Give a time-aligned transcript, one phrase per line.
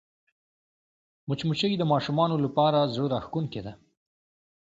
[1.27, 3.73] مچمچۍ د ماشومانو لپاره زړهراښکونکې ده